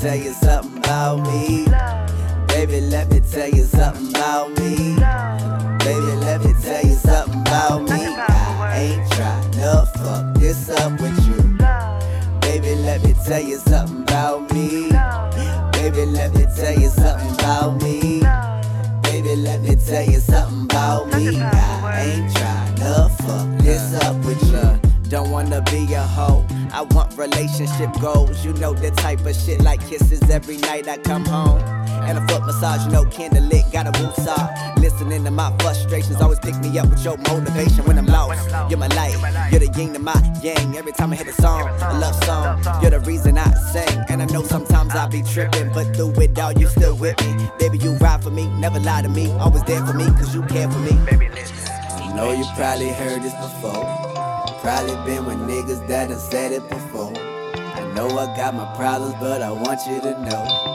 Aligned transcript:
tell 0.00 0.16
you 0.16 0.32
something 0.32 0.78
about 0.78 1.20
me. 1.26 1.66
Baby, 2.46 2.80
let 2.80 3.10
me 3.10 3.20
tell 3.20 3.48
you 3.48 3.64
something 3.64 4.10
about 4.10 4.50
me. 4.50 4.94
Baby, 5.84 6.12
let 6.24 6.44
me 6.44 6.52
tell 6.62 6.84
you 6.84 6.94
something 6.94 7.40
about 7.40 7.82
me. 7.82 8.06
I 8.06 8.78
ain't 8.78 9.12
trying 9.12 9.50
to 9.52 9.88
fuck 9.98 10.34
this 10.36 10.70
up 10.70 10.92
with 11.00 11.18
you. 11.26 11.42
Baby, 12.40 12.76
let 12.82 13.02
me 13.02 13.14
tell 13.26 13.42
you 13.42 13.56
something 13.56 14.02
about 14.02 14.52
me. 14.52 14.90
Baby, 15.72 16.06
let 16.06 16.32
me 16.34 16.46
tell 16.56 16.78
you 16.78 16.88
something 16.88 17.34
about 17.34 17.82
me. 17.82 18.20
Baby, 19.02 19.36
let 19.36 19.60
me 19.62 19.74
tell 19.74 20.04
you 20.04 20.20
something 20.20 20.64
about 20.64 21.06
me. 21.14 21.40
I 21.40 22.14
ain't 22.14 22.36
trying 22.36 22.74
to 22.76 23.08
fuck 23.22 23.58
this 23.64 23.94
up 24.04 24.16
with 24.24 24.42
you. 24.52 24.77
Don't 25.08 25.30
wanna 25.30 25.62
be 25.62 25.94
a 25.94 26.02
hoe. 26.02 26.44
I 26.70 26.82
want 26.82 27.16
relationship 27.16 27.90
goals. 27.98 28.44
You 28.44 28.52
know 28.54 28.74
the 28.74 28.90
type 28.90 29.24
of 29.24 29.34
shit 29.34 29.62
like 29.62 29.80
kisses 29.88 30.28
every 30.28 30.58
night 30.58 30.86
I 30.86 30.98
come 30.98 31.24
home. 31.24 31.58
And 32.08 32.18
a 32.18 32.26
foot 32.28 32.44
massage, 32.44 32.84
you 32.84 32.92
know, 32.92 33.04
candlelit, 33.04 33.72
got 33.72 33.86
a 33.86 33.92
woosah. 33.92 34.76
Listening 34.76 35.24
to 35.24 35.30
my 35.30 35.54
frustrations, 35.60 36.20
always 36.20 36.38
pick 36.40 36.56
me 36.56 36.78
up 36.78 36.90
with 36.90 37.02
your 37.04 37.16
motivation 37.16 37.84
when 37.86 37.98
I'm 37.98 38.04
lost. 38.06 38.50
You're 38.68 38.78
my 38.78 38.88
light, 38.88 39.16
you're 39.50 39.60
the 39.60 39.72
yin 39.78 39.94
to 39.94 39.98
my 39.98 40.14
yang. 40.42 40.76
Every 40.76 40.92
time 40.92 41.12
I 41.12 41.16
hit 41.16 41.26
a 41.26 41.32
song, 41.32 41.68
a 41.68 41.98
love 41.98 42.14
song, 42.24 42.82
you're 42.82 42.90
the 42.90 43.00
reason 43.00 43.38
I 43.38 43.50
sing. 43.72 44.04
And 44.10 44.20
I 44.20 44.26
know 44.26 44.42
sometimes 44.42 44.94
I 44.94 45.06
be 45.08 45.22
tripping, 45.22 45.72
but 45.72 45.96
through 45.96 46.20
it 46.20 46.38
all, 46.38 46.52
you 46.52 46.66
still 46.66 46.96
with 46.96 47.18
me. 47.24 47.48
Baby, 47.58 47.78
you 47.78 47.92
ride 47.94 48.22
for 48.22 48.30
me, 48.30 48.46
never 48.58 48.78
lie 48.78 49.00
to 49.00 49.08
me. 49.08 49.30
Always 49.32 49.64
there 49.64 49.84
for 49.86 49.94
me, 49.94 50.04
cause 50.04 50.34
you 50.34 50.42
care 50.42 50.70
for 50.70 50.78
me. 50.80 50.92
I 50.92 51.77
know 52.14 52.32
you 52.32 52.44
probably 52.54 52.90
heard 52.90 53.22
this 53.22 53.34
before. 53.34 53.84
Probably 54.60 54.94
been 55.06 55.24
with 55.24 55.38
niggas 55.38 55.86
that 55.88 56.08
done 56.08 56.18
said 56.18 56.52
it 56.52 56.68
before. 56.68 57.12
I 57.14 57.92
know 57.94 58.08
I 58.08 58.26
got 58.36 58.54
my 58.54 58.66
problems, 58.76 59.14
but 59.20 59.42
I 59.42 59.50
want 59.50 59.80
you 59.86 60.00
to 60.00 60.12
know. 60.22 60.68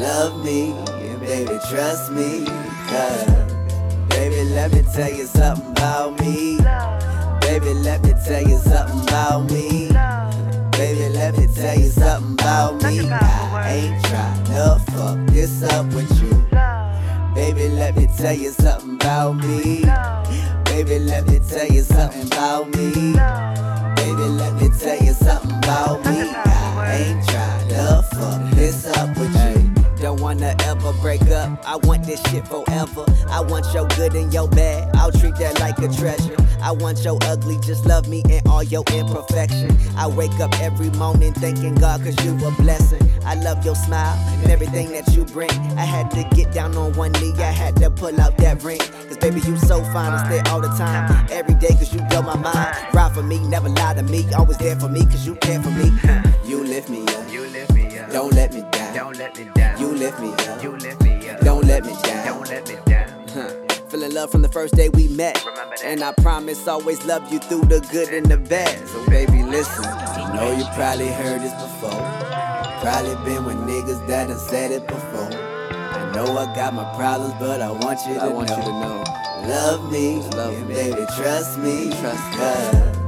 Love 0.00 0.44
me, 0.44 0.74
baby, 1.18 1.58
trust 1.68 2.12
me. 2.12 2.44
Cause, 2.88 3.26
baby, 4.08 4.44
let 4.50 4.72
me 4.72 4.82
tell 4.94 5.12
you 5.12 5.26
something 5.26 5.70
about 5.72 6.18
me. 6.20 6.58
Baby, 7.40 7.74
let 7.74 8.02
me 8.02 8.12
tell 8.24 8.42
you 8.42 8.58
something 8.58 9.02
about 9.02 9.50
me. 9.50 9.88
Baby, 10.72 11.08
let 11.14 11.36
me 11.36 11.46
tell 11.54 11.78
you 11.78 11.88
something 11.88 12.32
about 12.34 12.82
me. 12.82 13.10
I 13.10 13.70
ain't 13.70 14.04
trying 14.06 14.44
to 14.44 14.92
fuck 14.92 15.18
this 15.34 15.62
up 15.62 15.86
with 15.86 16.10
you. 16.22 16.30
Baby, 17.34 17.68
let 17.68 17.96
me 17.96 18.06
tell 18.16 18.34
you 18.34 18.50
something 18.50 18.94
about 18.94 19.36
me. 19.36 19.84
Baby, 20.90 21.04
let 21.04 21.28
me 21.28 21.38
tell 21.38 21.68
you 21.68 21.82
something 21.82 22.26
about 22.26 22.66
me. 22.74 22.90
Baby, 23.94 24.28
let 24.28 24.54
me 24.54 24.68
tell 24.76 24.98
you 24.98 25.12
something 25.12 25.56
about 25.58 26.04
me. 26.04 26.59
Break 31.10 31.30
up. 31.32 31.66
I 31.66 31.74
want 31.88 32.04
this 32.04 32.22
shit 32.30 32.46
forever. 32.46 33.04
I 33.28 33.40
want 33.40 33.66
your 33.74 33.88
good 33.96 34.14
and 34.14 34.32
your 34.32 34.48
bad. 34.48 34.94
I'll 34.94 35.10
treat 35.10 35.34
that 35.36 35.58
like 35.58 35.76
a 35.78 35.88
treasure. 35.88 36.36
I 36.62 36.70
want 36.70 37.02
your 37.04 37.18
ugly, 37.22 37.58
just 37.64 37.84
love 37.84 38.06
me 38.06 38.22
and 38.30 38.46
all 38.46 38.62
your 38.62 38.84
imperfection. 38.92 39.76
I 39.96 40.06
wake 40.06 40.38
up 40.38 40.52
every 40.60 40.90
morning 40.90 41.32
thanking 41.32 41.74
God 41.74 42.04
cause 42.04 42.14
you 42.24 42.32
a 42.46 42.52
blessing. 42.62 43.02
I 43.24 43.34
love 43.34 43.64
your 43.64 43.74
smile 43.74 44.16
and 44.42 44.52
everything 44.52 44.92
that 44.92 45.12
you 45.12 45.24
bring. 45.24 45.50
I 45.76 45.84
had 45.84 46.12
to 46.12 46.22
get 46.36 46.52
down 46.52 46.76
on 46.76 46.92
one 46.92 47.10
knee, 47.12 47.32
I 47.38 47.50
had 47.50 47.74
to 47.76 47.90
pull 47.90 48.20
out 48.20 48.36
that 48.36 48.62
ring. 48.62 48.78
Cause 48.78 49.18
baby, 49.18 49.40
you 49.40 49.56
so 49.56 49.82
fine, 49.84 50.12
I 50.12 50.24
stay 50.26 50.50
all 50.50 50.60
the 50.60 50.68
time. 50.68 51.26
Every 51.32 51.54
day 51.54 51.70
cause 51.70 51.92
you 51.92 52.02
blow 52.02 52.22
my 52.22 52.36
mind. 52.36 52.76
Ride 52.94 53.12
for 53.12 53.22
me, 53.22 53.40
never 53.48 53.68
lie 53.68 53.94
to 53.94 54.04
me. 54.04 54.32
Always 54.34 54.58
there 54.58 54.78
for 54.78 54.88
me 54.88 55.04
cause 55.06 55.26
you 55.26 55.34
care 55.36 55.60
for 55.60 55.70
me. 55.70 55.90
You 56.44 56.59
Don't 58.12 58.32
let 58.34 58.52
me 58.52 58.62
down. 58.72 58.94
Don't 58.94 59.16
let 59.18 59.38
me 59.38 59.44
down. 59.54 59.80
You 59.80 59.88
lift 59.94 60.20
me 60.20 60.32
up. 60.32 60.62
You 60.62 60.70
lift 60.76 61.02
me 61.02 61.28
up. 61.30 61.40
Don't 61.40 61.64
let 61.66 61.84
me 61.84 61.92
down. 62.02 62.26
Don't 62.26 62.48
let 62.48 62.68
me 62.68 62.76
down. 62.86 63.28
Huh. 63.28 63.48
Feeling 63.88 64.12
love 64.14 64.30
from 64.30 64.42
the 64.42 64.48
first 64.48 64.74
day 64.74 64.88
we 64.88 65.08
met. 65.08 65.42
And 65.84 66.02
I 66.02 66.12
promise 66.14 66.66
always 66.68 67.04
love 67.04 67.32
you 67.32 67.38
through 67.38 67.62
the 67.66 67.80
good 67.92 68.08
and 68.08 68.26
the 68.26 68.36
bad. 68.36 68.88
So 68.88 69.04
baby, 69.06 69.42
listen. 69.44 69.84
I 69.84 70.34
know 70.34 70.52
you 70.56 70.64
probably 70.74 71.08
heard 71.08 71.40
this 71.40 71.52
before. 71.54 71.90
Probably 72.82 73.14
been 73.24 73.44
with 73.44 73.56
niggas 73.58 74.06
that 74.08 74.28
done 74.28 74.38
said 74.38 74.70
it 74.72 74.86
before. 74.86 75.30
I 75.32 76.12
know 76.14 76.36
I 76.36 76.46
got 76.54 76.74
my 76.74 76.84
problems, 76.96 77.34
but 77.38 77.60
I 77.60 77.70
want 77.70 78.00
you 78.08 78.14
to 78.14 78.22
I 78.22 78.28
want 78.28 78.48
know. 78.48 78.56
you 78.56 78.62
to 78.62 78.70
know. 78.70 79.04
Love 79.48 79.90
me, 79.92 80.16
Love 80.36 80.54
and 80.54 80.68
me. 80.68 80.74
baby, 80.74 81.06
trust 81.16 81.58
me. 81.58 81.90
Trust 82.00 82.30
me. 82.32 82.36
Cause, 82.38 82.99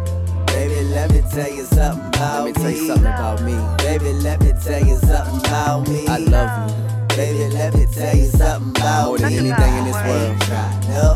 baby, 0.52 0.84
let 0.88 1.10
me 1.10 1.22
tell 1.30 1.50
you 1.52 1.64
something 1.64 2.06
about 2.08 2.44
Let 2.44 2.44
me 2.44 2.52
tell 2.52 2.70
you 2.70 2.86
something 2.86 3.06
about 3.06 3.42
me. 3.42 3.56
Baby, 3.84 4.12
let 4.20 4.40
me 4.40 4.52
tell 4.62 4.84
you 4.84 4.96
something 4.98 5.40
about 5.40 5.88
me. 5.88 6.06
I 6.06 6.18
love 6.18 6.70
you. 6.70 7.16
Baby, 7.16 7.54
let 7.54 7.74
me 7.74 7.86
tell 7.92 8.16
you 8.16 8.26
something 8.26 8.70
about 8.70 9.06
More 9.08 9.18
than 9.18 9.32
me. 9.32 9.38
anything 9.38 9.74
in 9.78 9.84
this 9.84 9.94
world. 10.06 10.36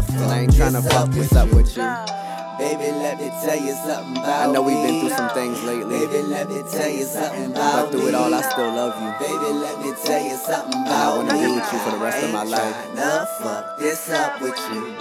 And 0.08 0.32
I 0.32 0.40
ain't 0.40 0.56
trying 0.56 0.72
to 0.74 0.82
fuck 0.82 1.10
this 1.10 1.32
up 1.34 1.50
with 1.52 1.76
you. 1.76 1.88
Baby, 2.58 2.90
let 2.92 3.20
me 3.20 3.28
tell 3.44 3.58
you 3.60 3.72
something 3.72 4.16
about 4.16 4.48
I 4.48 4.52
know 4.52 4.62
we've 4.62 4.76
been 4.82 5.00
through 5.00 5.10
some 5.10 5.30
things 5.30 5.62
lately. 5.64 6.06
Baby, 6.06 6.22
let 6.28 6.48
me 6.48 6.62
tell 6.70 6.88
you 6.88 7.04
something 7.04 7.50
about 7.52 7.90
But 7.90 7.90
through 7.92 8.08
it 8.08 8.14
all, 8.14 8.32
I 8.32 8.40
still 8.40 8.72
love 8.72 8.94
you. 9.02 9.26
Baby, 9.26 9.52
let 9.58 9.78
me 9.80 9.92
tell 10.04 10.22
you 10.24 10.36
something 10.36 10.80
about 10.82 11.14
I 11.14 11.16
wanna 11.18 11.32
be 11.34 11.54
with 11.54 11.72
you 11.72 11.78
for 11.78 11.90
the 11.90 11.98
rest 11.98 12.24
of 12.24 12.32
my 12.32 12.44
life. 12.44 12.74
tryna 12.94 13.26
fuck 13.42 13.78
this 13.78 14.10
up 14.10 14.40
with 14.40 14.58
you. 14.72 14.96